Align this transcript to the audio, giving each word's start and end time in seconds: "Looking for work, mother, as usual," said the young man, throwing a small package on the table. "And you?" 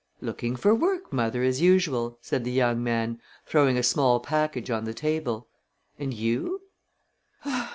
"Looking 0.19 0.55
for 0.55 0.73
work, 0.73 1.13
mother, 1.13 1.43
as 1.43 1.61
usual," 1.61 2.17
said 2.21 2.43
the 2.43 2.49
young 2.51 2.83
man, 2.83 3.21
throwing 3.45 3.77
a 3.77 3.83
small 3.83 4.19
package 4.19 4.71
on 4.71 4.85
the 4.85 4.95
table. 4.95 5.47
"And 5.99 6.11
you?" 6.11 6.61